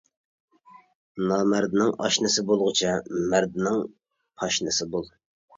[1.31, 2.97] نامەردنىڭ ئاشنىسى بولغۇچە،
[3.35, 3.79] مەردنىڭ
[4.43, 5.11] پاشنىسى بول!